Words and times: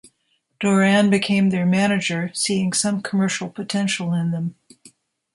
Doran 0.59 1.11
became 1.11 1.51
their 1.51 1.63
manager, 1.63 2.31
seeing 2.33 2.73
some 2.73 3.03
commercial 3.03 3.49
potential 3.51 4.15
in 4.15 4.31
them. 4.31 4.55